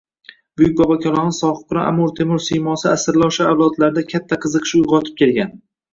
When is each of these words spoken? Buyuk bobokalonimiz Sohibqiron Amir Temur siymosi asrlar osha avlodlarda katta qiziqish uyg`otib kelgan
Buyuk 0.59 0.71
bobokalonimiz 0.77 1.41
Sohibqiron 1.43 1.85
Amir 1.91 2.15
Temur 2.21 2.43
siymosi 2.45 2.89
asrlar 2.93 3.27
osha 3.31 3.47
avlodlarda 3.51 4.05
katta 4.15 4.39
qiziqish 4.47 4.75
uyg`otib 4.81 5.21
kelgan 5.23 5.55